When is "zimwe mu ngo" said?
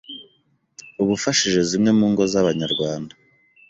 1.69-2.23